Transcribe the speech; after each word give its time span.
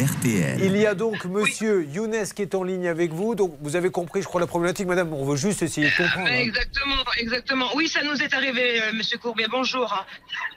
RTL. 0.00 0.60
Il 0.62 0.76
y 0.76 0.86
a 0.86 0.94
donc 0.94 1.24
monsieur 1.26 1.84
Younes 1.84 2.24
qui 2.34 2.42
est 2.42 2.54
en 2.54 2.62
ligne 2.62 2.88
avec 2.88 3.12
vous. 3.12 3.34
Donc 3.34 3.56
vous 3.60 3.76
avez 3.76 3.90
compris, 3.90 4.22
je 4.22 4.26
crois, 4.26 4.40
la 4.40 4.46
problématique, 4.46 4.86
madame. 4.86 5.12
On 5.12 5.24
veut 5.24 5.36
juste 5.36 5.62
essayer 5.62 5.88
de 5.90 5.96
comprendre. 5.96 6.26
hein. 6.28 6.38
Exactement, 6.38 7.04
exactement. 7.18 7.66
Oui, 7.74 7.88
ça 7.88 8.02
nous 8.02 8.20
est 8.22 8.32
arrivé, 8.32 8.82
euh, 8.82 8.92
Monsieur 8.94 9.18
Courbet. 9.18 9.46
Bonjour. 9.50 10.04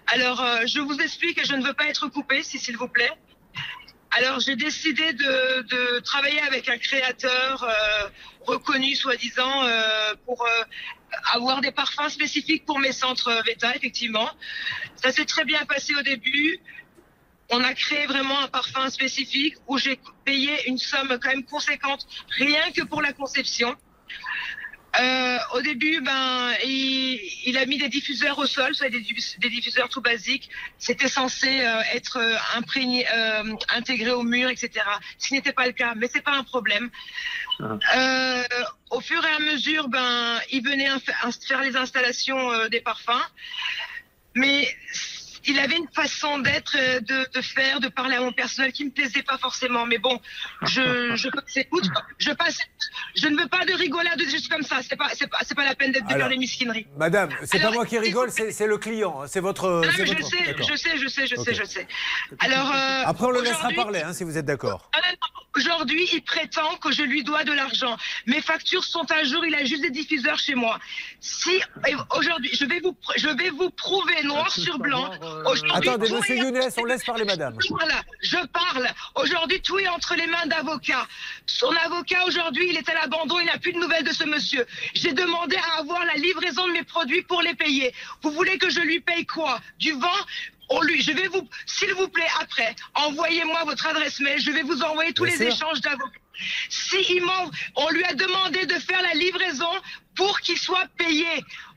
Alors, 0.08 0.42
euh, 0.42 0.66
je 0.66 0.80
vous 0.80 0.98
explique 1.00 1.38
et 1.40 1.46
je 1.46 1.56
ne 1.56 1.64
veux 1.64 1.74
pas 1.74 1.88
être 1.88 2.08
coupé, 2.08 2.42
si 2.44 2.58
s'il 2.58 2.78
vous 2.78 2.88
plaît. 2.88 3.12
Alors, 4.16 4.40
j'ai 4.40 4.56
décidé 4.56 5.12
de, 5.14 5.62
de 5.64 6.00
travailler 6.00 6.40
avec 6.42 6.70
un 6.70 6.78
créateur 6.78 7.64
euh, 7.64 8.08
reconnu, 8.46 8.96
soi-disant, 8.96 9.64
euh, 9.64 10.14
pour 10.26 10.44
euh, 10.46 10.64
avoir 11.34 11.62
des 11.62 11.72
parfums 11.72 12.10
spécifiques 12.10 12.64
pour 12.66 12.78
mes 12.80 12.92
centres 12.92 13.32
Veta, 13.46 13.76
effectivement. 13.76 14.30
Ça 14.96 15.12
s'est 15.12 15.26
très 15.26 15.46
bien 15.46 15.66
passé 15.66 15.94
au 15.96 16.02
début. 16.04 16.60
On 17.50 17.64
a 17.64 17.74
créé 17.74 18.06
vraiment 18.06 18.40
un 18.40 18.48
parfum 18.48 18.90
spécifique 18.90 19.56
où 19.68 19.78
j'ai 19.78 20.00
payé 20.26 20.68
une 20.68 20.78
somme 20.78 21.20
quand 21.22 21.30
même 21.30 21.44
conséquente, 21.44 22.08
rien 22.38 22.72
que 22.72 22.84
pour 22.84 23.02
la 23.02 23.14
conception. 23.14 23.76
Euh, 25.00 25.38
au 25.56 25.62
début, 25.62 26.02
ben, 26.02 26.54
il, 26.64 27.20
il 27.46 27.58
a 27.58 27.66
mis 27.66 27.80
des 27.80 27.90
diffuseurs 27.90 28.38
au 28.38 28.46
sol, 28.46 28.76
soit 28.76 28.90
des, 28.90 29.00
diffus- 29.02 29.40
des 29.40 29.50
diffuseurs 29.50 29.90
tout 29.90 30.02
basiques. 30.02 30.50
C'était 30.78 31.08
censé 31.10 31.62
euh, 31.62 31.82
être 31.94 32.18
euh, 32.18 32.36
imprégné, 32.56 33.08
euh, 33.12 33.56
intégré 33.70 34.12
au 34.12 34.22
mur, 34.22 34.50
etc. 34.52 34.86
Ce 35.18 35.34
n'était 35.34 35.52
pas 35.52 35.66
le 35.66 35.72
cas, 35.74 35.94
mais 35.96 36.08
c'est 36.14 36.22
pas 36.22 36.34
un 36.34 36.44
problème. 36.44 36.92
Euh, 37.60 38.44
au 38.92 39.02
fur 39.02 39.24
et 39.26 39.32
à 39.32 39.40
mesure, 39.40 39.88
ben, 39.88 40.40
il 40.52 40.64
venait 40.64 40.90
faire 41.48 41.62
les 41.62 41.76
installations 41.76 42.68
des 42.70 42.82
parfums, 42.82 43.26
mais 44.36 44.68
il 45.46 45.60
avait 45.60 45.78
une 45.78 45.88
façon 45.94 46.40
d'être, 46.40 46.76
euh, 46.80 47.00
de, 47.00 47.28
de 47.34 47.42
faire, 47.42 47.80
de 47.80 47.88
parler 47.88 48.16
à 48.16 48.22
mon 48.22 48.32
personnel 48.32 48.72
qui 48.72 48.86
me 48.86 48.92
plaisait 48.92 49.24
pas 49.24 49.38
forcément. 49.38 49.86
Mais 49.86 49.98
bon, 49.98 50.20
je, 50.64 51.16
je 51.16 51.30
passe 51.30 51.58
écoute, 51.58 51.86
je 52.18 52.32
passe, 52.32 52.58
je 53.16 53.28
ne 53.28 53.38
veux 53.40 53.48
pas 53.48 53.66
de 53.66 53.74
rigolade 53.74 54.22
juste 54.30 54.50
comme 54.50 54.64
ça. 54.64 54.78
C'est 54.88 54.96
pas, 54.96 55.10
c'est 55.14 55.28
pas, 55.28 55.40
c'est 55.46 55.56
pas 55.56 55.66
la 55.66 55.76
peine 55.76 55.92
d'être 55.92 56.08
faire 56.08 56.30
des 56.30 56.38
mesquineries. 56.38 56.88
Madame, 56.98 57.30
c'est 57.46 57.60
pas 57.60 57.72
moi 57.72 57.86
qui 57.86 57.98
rigole, 58.00 58.32
c'est 58.32 58.52
c'est 58.52 58.68
le 58.68 58.78
client. 58.78 59.22
hein. 59.22 59.26
C'est 59.28 59.40
votre. 59.40 59.70
Non, 59.70 59.84
je 59.92 60.04
votre- 60.04 60.24
sais, 60.30 60.56
je 60.58 60.76
sais, 60.76 60.98
je 60.98 61.08
sais, 61.08 61.28
je 61.28 61.36
sais, 61.36 61.54
je 61.54 61.64
sais. 61.64 61.88
Alors, 62.40 62.72
euh, 62.72 63.04
Après, 63.06 63.26
on 63.26 63.32
le 63.32 63.42
laissera 63.42 63.70
parler, 63.76 64.02
hein, 64.02 64.14
si 64.14 64.24
vous 64.24 64.38
êtes 64.38 64.46
d'accord. 64.46 64.90
Ah. 64.94 65.00
Aujourd'hui, 65.56 66.08
il 66.14 66.22
prétend 66.24 66.76
que 66.78 66.92
je 66.92 67.04
lui 67.04 67.24
dois 67.24 67.44
de 67.44 67.52
l'argent. 67.54 67.96
Mes 68.26 68.42
factures 68.42 68.84
sont 68.84 69.06
à 69.12 69.24
jour, 69.24 69.46
il 69.46 69.54
a 69.54 69.64
juste 69.66 69.82
des 69.84 69.92
diffuseurs 69.92 70.40
chez 70.40 70.56
moi. 70.56 70.80
Si 71.20 71.52
aujourd'hui, 72.18 72.50
je 72.54 72.66
vais 72.66 72.80
vous 72.80 72.96
je 73.18 73.28
vais 73.30 73.50
vous 73.52 73.70
prouver 73.70 74.24
noir 74.24 74.50
sur 74.52 74.80
blanc. 74.80 75.12
Aujourd'hui, 75.46 75.90
Attendez, 75.90 76.12
monsieur 76.12 76.36
est- 76.36 76.40
Younes, 76.40 76.60
on 76.78 76.86
laisse 76.86 77.04
parler 77.04 77.26
madame. 77.26 77.56
Voilà, 77.70 78.02
je 78.22 78.38
parle. 78.48 78.88
Aujourd'hui, 79.16 79.62
tout 79.62 79.78
est 79.78 79.88
entre 79.88 80.16
les 80.16 80.26
mains 80.28 80.46
d'avocat. 80.48 81.08
Son 81.46 81.72
avocat, 81.86 82.26
aujourd'hui, 82.26 82.68
il 82.70 82.78
est 82.78 82.90
à 82.90 82.96
l'abandon, 82.96 83.40
il 83.40 83.46
n'a 83.46 83.58
plus 83.60 83.74
de 83.74 83.80
nouvelles 83.80 84.04
de 84.06 84.14
ce 84.14 84.24
monsieur. 84.24 84.66
J'ai 84.96 85.14
demandé 85.14 85.56
à 85.58 85.80
avoir 85.82 86.04
la 86.06 86.16
livraison 86.16 86.68
de 86.68 86.72
mes 86.74 86.84
produits 86.84 87.22
pour 87.22 87.42
les 87.44 87.54
payer. 87.54 87.94
Vous 88.24 88.32
voulez 88.32 88.58
que 88.58 88.70
je 88.72 88.80
lui 88.80 89.00
paye 89.02 89.26
quoi? 89.26 89.60
Du 89.78 89.92
vent? 89.94 90.08
On 90.74 90.82
lui, 90.82 91.02
je 91.02 91.12
vais 91.12 91.28
vous, 91.28 91.48
s'il 91.66 91.94
vous 91.94 92.08
plaît, 92.08 92.28
après, 92.42 92.76
envoyez-moi 92.96 93.64
votre 93.66 93.86
adresse 93.88 94.20
mail, 94.20 94.40
je 94.40 94.52
vais 94.52 94.64
vous 94.64 94.82
envoyer 94.82 95.14
tous 95.14 95.26
Bien 95.26 95.34
les 95.38 95.46
sûr. 95.46 95.56
échanges 95.56 95.82
d'avocats. 95.82 96.20
Si 96.70 97.22
on 97.76 97.90
lui 97.92 98.04
a 98.06 98.14
demandé 98.14 98.66
de 98.66 98.74
faire 98.74 99.02
la 99.02 99.14
livraison 99.14 99.70
pour 100.16 100.40
qu'il 100.42 100.58
soit 100.58 100.88
payé. 100.98 101.26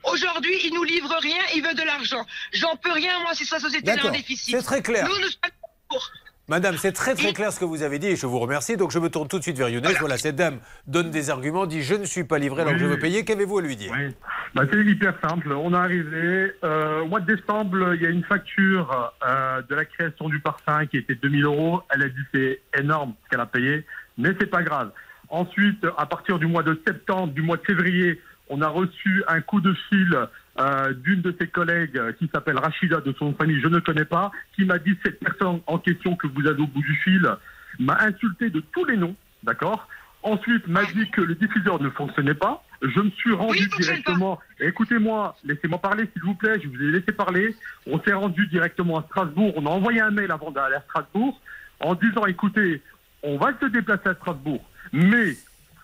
Aujourd'hui, 0.03 0.55
il 0.65 0.73
nous 0.73 0.83
livre 0.83 1.15
rien, 1.21 1.41
il 1.55 1.63
veut 1.63 1.73
de 1.73 1.83
l'argent. 1.83 2.25
J'en 2.53 2.75
peux 2.75 2.91
rien, 2.91 3.19
moi, 3.21 3.33
si 3.33 3.45
sa 3.45 3.59
société 3.59 3.91
est 3.91 4.01
en 4.01 4.11
déficit. 4.11 4.55
c'est 4.55 4.63
très 4.63 4.81
clair. 4.81 5.07
Nous, 5.07 5.15
nous 5.17 5.29
sommes 5.29 5.51
pour. 5.89 6.11
Madame, 6.49 6.77
c'est 6.77 6.93
très 6.93 7.13
très 7.13 7.33
clair 7.33 7.51
ce 7.51 7.59
que 7.59 7.65
vous 7.65 7.81
avez 7.83 7.99
dit 7.99 8.07
et 8.07 8.15
je 8.15 8.25
vous 8.25 8.39
remercie. 8.39 8.77
Donc 8.77 8.91
je 8.91 8.99
me 8.99 9.09
tourne 9.09 9.27
tout 9.27 9.37
de 9.37 9.43
suite 9.43 9.57
vers 9.57 9.67
Younes. 9.67 9.85
Voilà, 9.99 10.17
cette 10.17 10.37
dame 10.37 10.61
donne 10.85 11.11
des 11.11 11.29
arguments, 11.29 11.65
dit 11.65 11.83
je 11.83 11.95
ne 11.95 12.05
suis 12.05 12.23
pas 12.23 12.37
livré 12.37 12.61
alors 12.61 12.73
que 12.73 12.79
je 12.79 12.85
veux 12.85 12.99
payer. 12.99 13.25
Qu'avez-vous 13.25 13.57
à 13.57 13.61
lui 13.61 13.75
dire? 13.75 13.91
Oui. 13.91 14.13
Bah, 14.57 14.63
c'est 14.71 14.83
hyper 14.83 15.13
simple. 15.21 15.51
On 15.51 15.71
est 15.71 15.77
arrivé. 15.77 16.51
euh, 16.63 17.01
au 17.01 17.07
mois 17.07 17.19
de 17.19 17.35
décembre, 17.35 17.93
il 17.93 18.01
y 18.01 18.07
a 18.07 18.09
une 18.09 18.23
facture 18.23 19.13
euh, 19.23 19.61
de 19.61 19.75
la 19.75 19.85
création 19.85 20.29
du 20.29 20.39
parfum 20.39 20.87
qui 20.87 20.97
était 20.97 21.13
2000 21.13 21.45
euros. 21.45 21.83
Elle 21.91 22.01
a 22.01 22.09
dit 22.09 22.21
c'est 22.33 22.59
énorme 22.75 23.13
ce 23.23 23.29
qu'elle 23.29 23.39
a 23.39 23.45
payé, 23.45 23.85
mais 24.17 24.29
c'est 24.39 24.49
pas 24.49 24.63
grave. 24.63 24.91
Ensuite, 25.29 25.85
à 25.95 26.07
partir 26.07 26.39
du 26.39 26.47
mois 26.47 26.63
de 26.63 26.81
septembre, 26.87 27.33
du 27.33 27.43
mois 27.43 27.57
de 27.57 27.65
février, 27.65 28.19
on 28.49 28.61
a 28.63 28.67
reçu 28.67 29.23
un 29.27 29.41
coup 29.41 29.61
de 29.61 29.73
fil 29.89 30.27
euh, 30.59 30.93
d'une 30.93 31.21
de 31.21 31.35
ses 31.39 31.47
collègues 31.47 31.95
euh, 31.95 32.11
qui 32.13 32.27
s'appelle 32.33 32.57
Rachida, 32.57 32.99
de 33.01 33.13
son 33.19 33.35
famille, 33.35 33.61
je 33.61 33.67
ne 33.67 33.77
connais 33.77 34.05
pas, 34.05 34.31
qui 34.55 34.65
m'a 34.65 34.79
dit 34.79 34.97
cette 35.05 35.19
personne 35.19 35.59
en 35.67 35.77
question 35.77 36.15
que 36.15 36.25
vous 36.25 36.47
avez 36.47 36.63
au 36.63 36.67
bout 36.67 36.81
du 36.81 36.95
fil 37.03 37.29
m'a 37.77 37.97
insulté 38.01 38.49
de 38.49 38.61
tous 38.71 38.85
les 38.85 38.97
noms, 38.97 39.15
d'accord? 39.43 39.87
Ensuite, 40.23 40.67
m'a 40.67 40.83
dit 40.85 41.09
que 41.11 41.21
le 41.21 41.35
diffuseur 41.35 41.81
ne 41.81 41.89
fonctionnait 41.89 42.33
pas. 42.33 42.63
Je 42.81 42.99
me 42.99 43.09
suis 43.11 43.33
rendu 43.33 43.69
Oui, 43.71 43.83
directement. 43.83 44.39
Écoutez-moi, 44.59 45.35
laissez-moi 45.45 45.79
parler, 45.79 46.05
s'il 46.13 46.23
vous 46.23 46.35
plaît. 46.35 46.59
Je 46.61 46.67
vous 46.67 46.75
ai 46.81 46.91
laissé 46.91 47.11
parler. 47.11 47.55
On 47.85 47.99
s'est 48.01 48.13
rendu 48.13 48.45
directement 48.47 48.99
à 48.99 49.03
Strasbourg. 49.03 49.53
On 49.55 49.65
a 49.65 49.69
envoyé 49.69 50.01
un 50.01 50.11
mail 50.11 50.31
avant 50.31 50.51
d'aller 50.51 50.75
à 50.75 50.81
Strasbourg 50.81 51.39
en 51.79 51.95
disant 51.95 52.25
écoutez, 52.25 52.81
on 53.23 53.37
va 53.37 53.51
se 53.59 53.65
déplacer 53.67 54.09
à 54.09 54.15
Strasbourg, 54.15 54.63
mais 54.91 55.33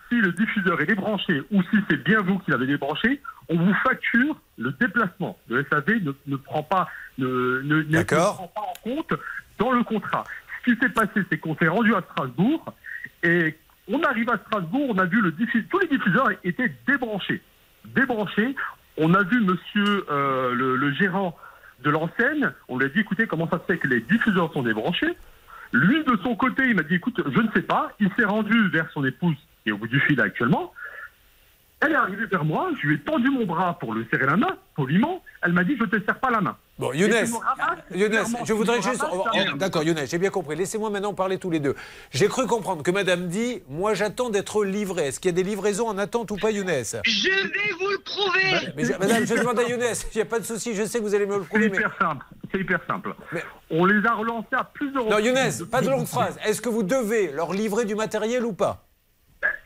si 0.08 0.16
le 0.20 0.32
diffuseur 0.32 0.80
est 0.80 0.86
débranché 0.86 1.42
ou 1.50 1.62
si 1.64 1.76
c'est 1.88 2.02
bien 2.04 2.20
vous 2.20 2.38
qui 2.40 2.50
l'avez 2.50 2.66
débranché, 2.66 3.20
on 3.48 3.56
vous 3.56 3.74
facture 3.82 4.36
le 4.58 4.72
déplacement. 4.72 5.38
Le 5.48 5.64
SAV 5.70 6.02
ne, 6.02 6.12
ne 6.26 6.36
prend 6.36 6.62
pas 6.62 6.88
ne, 7.18 7.26
ne- 7.64 7.82
ne- 7.82 8.02
prend 8.02 8.48
pas 8.48 8.60
en 8.60 8.72
compte 8.82 9.14
dans 9.58 9.70
le 9.72 9.82
contrat. 9.84 10.24
Ce 10.64 10.72
qui 10.72 10.78
s'est 10.80 10.88
passé, 10.90 11.22
c'est 11.30 11.38
qu'on 11.38 11.56
s'est 11.56 11.68
rendu 11.68 11.94
à 11.94 12.02
Strasbourg 12.12 12.64
et 13.22 13.56
on 13.88 14.02
arrive 14.02 14.30
à 14.30 14.38
Strasbourg, 14.38 14.86
on 14.90 14.98
a 14.98 15.04
vu 15.04 15.20
le 15.20 15.30
diffu- 15.32 15.66
tous 15.68 15.78
les 15.78 15.88
diffuseurs 15.88 16.30
étaient 16.42 16.72
débranchés. 16.86 17.42
Débranchés. 17.84 18.54
On 18.96 19.12
a 19.14 19.22
vu 19.24 19.40
monsieur 19.40 20.06
euh, 20.10 20.54
le, 20.54 20.92
gérant 20.92 21.36
de 21.82 21.90
l'enseigne, 21.90 22.50
on 22.68 22.78
lui 22.78 22.86
a 22.86 22.88
dit 22.88 23.00
écoutez 23.00 23.26
comment 23.26 23.48
ça 23.48 23.58
se 23.58 23.64
fait 23.64 23.78
que 23.78 23.88
les 23.88 24.00
diffuseurs 24.00 24.52
sont 24.52 24.62
débranchés? 24.62 25.14
Lui 25.72 26.04
de 26.04 26.16
son 26.22 26.36
côté, 26.36 26.62
il 26.66 26.76
m'a 26.76 26.84
dit 26.84 26.94
écoute, 26.94 27.20
je 27.26 27.40
ne 27.40 27.50
sais 27.52 27.62
pas. 27.62 27.92
Il 27.98 28.08
s'est 28.16 28.24
rendu 28.24 28.68
vers 28.68 28.88
son 28.92 29.04
épouse 29.04 29.36
qui 29.62 29.70
est 29.70 29.72
au 29.72 29.78
bout 29.78 29.88
du 29.88 30.00
fil 30.00 30.20
actuellement. 30.20 30.72
Elle 31.80 31.92
est 31.92 31.96
arrivée 31.96 32.26
vers 32.26 32.44
moi, 32.44 32.70
je 32.80 32.86
lui 32.86 32.94
ai 32.94 32.98
tendu 33.00 33.28
mon 33.28 33.44
bras 33.44 33.78
pour 33.78 33.92
le 33.92 34.06
serrer 34.10 34.26
la 34.26 34.36
main, 34.36 34.56
poliment. 34.76 35.22
Elle 35.42 35.52
m'a 35.52 35.64
dit 35.64 35.76
je 35.78 35.84
te 35.84 36.02
serre 36.04 36.20
pas 36.20 36.30
la 36.30 36.40
main. 36.40 36.56
Bon, 36.76 36.92
Younes, 36.92 37.12
je 38.44 38.52
voudrais 38.52 38.82
juste. 38.82 39.04
D'accord, 39.56 39.84
Younes, 39.84 40.00
j'ai 40.06 40.18
bien 40.18 40.30
compris. 40.30 40.56
Laissez-moi 40.56 40.90
maintenant 40.90 41.14
parler 41.14 41.38
tous 41.38 41.50
les 41.50 41.60
deux. 41.60 41.76
J'ai 42.10 42.26
cru 42.26 42.46
comprendre 42.48 42.82
que 42.82 42.90
madame 42.90 43.28
dit 43.28 43.62
Moi, 43.68 43.94
j'attends 43.94 44.28
d'être 44.28 44.64
livré. 44.64 45.06
Est-ce 45.08 45.20
qu'il 45.20 45.28
y 45.30 45.34
a 45.34 45.36
des 45.36 45.44
livraisons 45.48 45.86
en 45.88 45.98
attente 45.98 46.32
ou 46.32 46.36
pas, 46.36 46.50
Younes? 46.50 46.66
Je 47.04 47.28
vais 47.28 47.72
vous 47.78 47.88
le 47.88 47.98
prouver. 47.98 48.72
mais 48.76 48.84
je- 48.84 48.92
Madame, 48.98 49.24
je 49.24 49.34
demande 49.34 49.58
à 49.60 49.62
Younes. 49.68 49.82
Il 50.14 50.16
n'y 50.16 50.22
a 50.22 50.24
pas 50.24 50.40
de 50.40 50.44
souci. 50.44 50.74
Je 50.74 50.84
sais 50.84 50.98
que 50.98 51.04
vous 51.04 51.14
allez 51.14 51.26
me 51.26 51.36
le 51.36 51.42
C'est 51.42 51.48
prouver. 51.48 51.68
mais- 51.70 51.76
hyper 51.76 51.94
simple. 52.00 52.26
C'est 52.52 52.60
hyper 52.60 52.80
simple. 52.88 53.14
Mais- 53.32 53.44
On 53.70 53.84
les 53.84 54.04
a 54.06 54.14
relancés 54.14 54.46
à 54.52 54.64
plusieurs 54.64 55.04
Non, 55.04 55.16
reprises. 55.16 55.58
Younes, 55.60 55.68
pas 55.68 55.80
de 55.80 55.90
longue 55.90 56.06
phrase. 56.06 56.36
Est-ce 56.44 56.60
que 56.60 56.68
vous 56.68 56.82
devez 56.82 57.30
leur 57.30 57.52
livrer 57.52 57.84
du 57.84 57.94
matériel 57.94 58.44
ou 58.44 58.52
pas? 58.52 58.84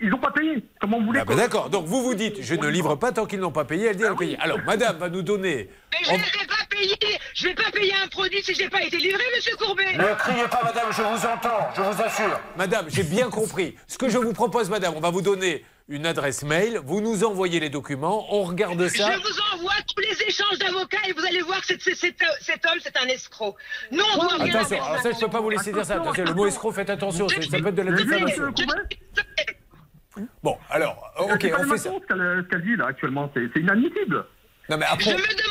Ils 0.01 0.09
n'ont 0.11 0.19
pas 0.19 0.33
payé. 0.33 0.65
Comment 0.81 0.99
vous 0.99 1.07
voulez 1.07 1.21
Ah 1.21 1.25
ben 1.25 1.37
D'accord. 1.37 1.71
Donc 1.71 1.87
vous 1.87 2.03
vous 2.03 2.15
dites 2.15 2.43
Je 2.43 2.55
ne 2.57 2.67
livre 2.67 2.97
pas 2.97 3.13
tant 3.13 3.27
qu'ils 3.27 3.39
n'ont 3.39 3.53
pas 3.53 3.65
payé. 3.65 3.87
Elle 3.87 3.97
dit 3.97 4.03
Elle 4.03 4.13
a 4.13 4.17
payé. 4.17 4.37
Alors, 4.41 4.59
madame 4.67 4.97
va 4.99 5.09
nous 5.09 5.23
donner. 5.23 5.71
Mais 5.93 5.99
je 6.05 6.11
ne 6.13 6.17
vais 6.17 6.23
pas 6.48 6.48
payer. 6.79 7.19
Je 7.35 7.49
vais 7.49 7.55
pas 7.55 7.71
payer 7.73 7.93
un 8.05 8.09
produit 8.09 8.43
si 8.43 8.55
j'ai 8.55 8.69
pas 8.69 8.83
été 8.83 8.97
livré, 8.99 9.23
Monsieur 9.35 9.57
Courbet. 9.57 9.97
Ne 9.97 10.15
criez 10.19 10.49
pas, 10.49 10.63
madame, 10.65 10.89
je 10.91 11.03
vous 11.03 11.27
entends, 11.27 11.69
je 11.77 11.83
vous 11.83 12.03
assure. 12.03 12.41
Madame, 12.57 12.87
j'ai 12.89 13.03
bien 13.03 13.31
compris. 13.31 13.77
Ce 13.87 13.99
que 13.99 14.09
je 14.09 14.19
vous 14.19 14.33
propose, 14.33 14.71
madame, 14.71 14.95
on 14.97 15.01
va 15.01 15.11
vous 15.11 15.23
donner 15.23 15.65
une 15.89 16.05
adresse 16.05 16.43
mail, 16.45 16.81
vous 16.85 17.01
nous 17.01 17.25
envoyez 17.25 17.61
les 17.61 17.71
documents, 17.71 18.27
on 18.35 18.43
regarde 18.43 18.89
ça. 18.89 19.11
Je 19.13 19.19
vous 19.21 19.39
envoie 19.55 19.73
tous 19.95 20.03
les 20.03 20.23
échanges 20.29 20.59
d'avocats 20.59 20.99
et 21.09 21.13
vous 21.13 21.25
allez 21.25 21.41
voir 21.41 21.61
que 21.63 21.67
cet, 21.79 22.23
homme, 22.67 22.79
c'est 22.83 22.97
un 22.99 23.07
escroc. 23.07 23.57
Nous, 23.91 24.05
on 24.15 24.19
doit 24.19 24.35
rien 24.37 24.55
Attention, 24.55 24.83
alors 24.85 25.03
ça, 25.03 25.11
je 25.11 25.17
ne 25.17 25.21
peux 25.21 25.31
pas 25.31 25.41
vous 25.41 25.51
laisser 25.51 25.73
dire 25.73 25.87
ça. 25.87 25.95
Attention, 25.95 26.25
le 26.25 26.35
mot 26.35 26.47
escroc, 26.47 26.73
faites 26.73 26.91
attention, 26.91 27.27
ça 27.29 27.37
peut 27.37 27.69
être 27.69 27.75
de 27.75 27.83
la 27.83 27.97
Je 27.97 28.03
diffamation. 28.03 28.43
monsieur 28.47 28.67
Courbet. 28.67 30.29
Bon, 30.43 30.59
alors, 30.69 31.13
ok, 31.19 31.53
on 31.59 31.65
fait 31.71 31.79
ça. 31.79 31.91
ce 31.91 32.07
qu'elle 32.07 32.45
ce 32.45 32.49
qu'elle 32.51 32.63
dit 32.63 32.77
là 32.77 32.87
actuellement. 32.89 33.31
C'est 33.35 33.61
inadmissible. 33.61 34.27
Non, 34.69 34.77
mais 34.77 34.87
Je 34.87 34.93
après. 34.93 35.15
me 35.15 35.48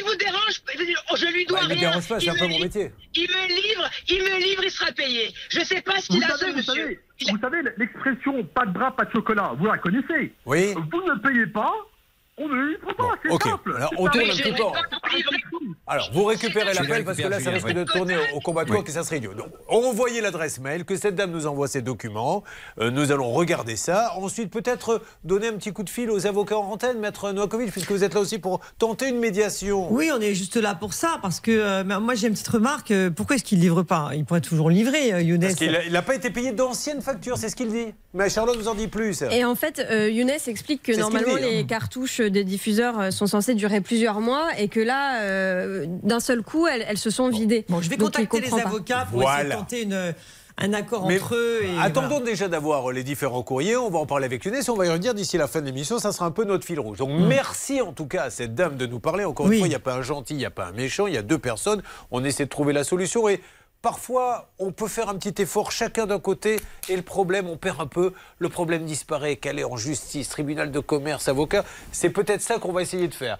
demande 0.00 0.12
pourquoi 0.14 0.74
il 0.74 0.78
vous 0.78 0.84
dérange. 0.86 1.20
Je 1.20 1.32
lui 1.32 1.44
dois 1.46 1.58
Bah, 1.60 1.64
il 1.64 1.68
me 1.68 1.74
rien. 1.80 1.88
dérange 1.90 2.08
pas, 2.08 2.18
c'est 2.20 2.26
Il 2.26 2.30
un 2.30 2.34
peu 2.34 2.38
me 2.40 2.44
mon 2.44 2.48
livre- 2.54 2.64
métier. 2.64 2.92
Il 3.14 3.22
me 3.30 3.46
livre, 3.48 3.90
il 4.08 4.18
me 4.22 4.38
livre, 4.42 4.64
il 4.64 4.70
sera 4.70 4.92
payé. 4.92 5.34
Je 5.48 5.60
sais 5.60 5.80
pas 5.82 6.00
ce 6.00 6.08
qu'il 6.08 6.24
a, 6.24 6.28
ce 6.36 6.44
vous 6.46 6.56
monsieur. 6.56 6.74
savez, 6.74 7.00
Il 7.20 7.28
a- 7.28 7.32
vous 7.32 7.38
savez 7.40 7.58
l'expression 7.76 8.44
pas 8.44 8.66
de 8.66 8.72
bras, 8.72 8.94
pas 8.94 9.04
de 9.04 9.10
chocolat. 9.12 9.52
Vous 9.58 9.66
la 9.66 9.78
connaissez. 9.78 10.32
Oui. 10.44 10.74
Vous 10.74 11.02
ne 11.02 11.14
payez 11.18 11.46
pas. 11.46 11.72
On 12.38 12.48
ne 12.48 12.68
livre 12.68 12.94
pas, 12.94 13.14
c'est 13.22 13.48
simple. 13.48 13.74
Alors, 13.76 13.90
on 13.96 14.08
tourne 14.08 14.24
Oui, 14.24 14.30
un 14.30 14.36
petit 14.36 14.52
peu. 14.52 14.62
Alors, 15.86 16.10
vous 16.12 16.24
récupérez 16.24 16.74
l'appel 16.74 17.04
parce 17.04 17.16
que 17.16 17.26
là, 17.26 17.40
ça 17.40 17.50
risque 17.50 17.72
de 17.72 17.84
tourner 17.84 18.16
au 18.34 18.40
combattant 18.40 18.82
que 18.82 18.92
ça 18.92 19.04
serait 19.04 19.18
idiot. 19.18 19.32
Donc, 19.32 19.48
envoyez 19.68 20.20
l'adresse 20.20 20.60
mail, 20.60 20.84
que 20.84 20.96
cette 20.96 21.14
dame 21.14 21.30
nous 21.30 21.46
envoie 21.46 21.66
ses 21.66 21.80
documents. 21.80 22.44
Euh, 22.78 22.90
nous 22.90 23.10
allons 23.10 23.30
regarder 23.32 23.76
ça. 23.76 24.12
Ensuite, 24.16 24.50
peut-être 24.50 25.00
donner 25.24 25.48
un 25.48 25.54
petit 25.54 25.72
coup 25.72 25.82
de 25.82 25.88
fil 25.88 26.10
aux 26.10 26.26
avocats 26.26 26.58
en 26.58 26.70
antenne, 26.72 26.98
maître 26.98 27.32
Noakovic, 27.32 27.72
puisque 27.72 27.92
vous 27.92 28.04
êtes 28.04 28.12
là 28.12 28.20
aussi 28.20 28.38
pour 28.38 28.60
tenter 28.78 29.08
une 29.08 29.18
médiation. 29.18 29.90
Oui, 29.90 30.10
on 30.14 30.20
est 30.20 30.34
juste 30.34 30.56
là 30.56 30.74
pour 30.74 30.92
ça, 30.92 31.18
parce 31.22 31.40
que 31.40 31.50
euh, 31.52 32.00
moi 32.00 32.14
j'ai 32.14 32.26
une 32.26 32.34
petite 32.34 32.48
remarque. 32.48 32.90
euh, 32.90 33.10
pourquoi 33.10 33.36
est-ce 33.36 33.44
qu'il 33.44 33.60
livre 33.60 33.82
pas? 33.82 34.10
Il 34.14 34.24
pourrait 34.26 34.40
toujours 34.42 34.68
livrer, 34.68 35.12
euh, 35.14 35.22
Younes. 35.22 35.40
Parce 35.40 35.54
qu'il 35.54 35.72
n'a 35.90 36.02
pas 36.02 36.14
été 36.14 36.30
payé 36.30 36.52
d'anciennes 36.52 37.00
factures, 37.00 37.38
c'est 37.38 37.48
ce 37.48 37.56
qu'il 37.56 37.68
dit. 37.72 37.94
Mais 38.12 38.28
Charlotte 38.30 38.56
vous 38.56 38.68
en 38.68 38.74
dit 38.74 38.88
plus. 38.88 39.22
Et 39.30 39.44
en 39.44 39.54
fait, 39.54 39.78
euh, 39.90 40.08
Younes 40.10 40.30
explique 40.46 40.82
que 40.82 40.92
normalement 40.98 41.36
dit, 41.36 41.42
hein. 41.44 41.48
les 41.50 41.66
cartouches 41.66 42.20
des 42.28 42.44
diffuseurs 42.44 43.00
euh, 43.00 43.10
sont 43.10 43.26
censées 43.26 43.54
durer 43.54 43.80
plusieurs 43.80 44.20
mois 44.20 44.48
et 44.58 44.68
que 44.68 44.80
là, 44.80 45.22
euh, 45.22 45.86
d'un 46.02 46.20
seul 46.20 46.42
coup, 46.42 46.66
elles, 46.66 46.84
elles 46.88 46.98
se 46.98 47.10
sont 47.10 47.28
vidées. 47.28 47.64
Bon, 47.68 47.80
je 47.80 47.88
vais 47.90 47.96
Donc, 47.96 48.12
contacter 48.12 48.40
les 48.40 48.50
pas. 48.50 48.62
avocats 48.66 49.06
pour 49.10 49.22
essayer 49.22 49.44
de 49.44 49.52
tenter 49.52 49.82
une, 49.82 50.14
un 50.58 50.72
accord 50.72 51.06
Mais 51.06 51.16
entre 51.20 51.34
eux. 51.34 51.60
Et 51.64 51.78
Attendons 51.80 52.08
voilà. 52.16 52.24
déjà 52.24 52.48
d'avoir 52.48 52.90
les 52.92 53.02
différents 53.04 53.42
courriers. 53.42 53.76
On 53.76 53.90
va 53.90 53.98
en 53.98 54.06
parler 54.06 54.24
avec 54.24 54.44
Younes. 54.44 54.56
On 54.68 54.74
va 54.74 54.86
y 54.86 54.88
revenir 54.88 55.12
d'ici 55.14 55.36
la 55.36 55.46
fin 55.48 55.60
de 55.60 55.66
l'émission. 55.66 55.98
Ça 55.98 56.12
sera 56.12 56.24
un 56.26 56.30
peu 56.30 56.44
notre 56.44 56.64
fil 56.64 56.80
rouge. 56.80 56.98
Donc 56.98 57.10
merci 57.10 57.80
en 57.82 57.92
tout 57.92 58.06
cas 58.06 58.24
à 58.24 58.30
cette 58.30 58.54
dame 58.54 58.76
de 58.76 58.86
nous 58.86 58.98
parler. 59.00 59.24
Encore 59.24 59.46
Mm. 59.46 59.50
Oui. 59.50 59.54
une 59.56 59.60
fois, 59.60 59.66
il 59.68 59.70
n'y 59.70 59.76
a 59.76 59.80
pas 59.80 59.94
un 59.94 60.02
gentil, 60.02 60.34
il 60.34 60.38
n'y 60.38 60.46
a 60.46 60.50
pas 60.50 60.66
un 60.66 60.72
méchant. 60.72 61.06
Il 61.06 61.14
y 61.14 61.18
a 61.18 61.22
deux 61.22 61.38
personnes. 61.38 61.82
On 62.10 62.24
essaie 62.24 62.44
de 62.44 62.50
trouver 62.50 62.72
la 62.72 62.84
solution. 62.84 63.28
Et 63.28 63.40
parfois, 63.82 64.50
on 64.58 64.72
peut 64.72 64.88
faire 64.88 65.08
un 65.08 65.16
petit 65.16 65.42
effort 65.42 65.72
chacun 65.72 66.06
d'un 66.06 66.18
côté. 66.18 66.60
Et 66.88 66.96
le 66.96 67.02
problème, 67.02 67.48
on 67.48 67.56
perd 67.56 67.80
un 67.80 67.86
peu. 67.86 68.12
Le 68.38 68.48
problème 68.48 68.84
disparaît. 68.84 69.36
Qu'elle 69.36 69.64
en 69.64 69.76
justice, 69.76 70.28
tribunal 70.28 70.70
de 70.70 70.80
commerce, 70.80 71.28
avocat. 71.28 71.64
C'est 71.92 72.10
peut-être 72.10 72.42
ça 72.42 72.58
qu'on 72.58 72.72
va 72.72 72.82
essayer 72.82 73.08
de 73.08 73.14
faire. 73.14 73.38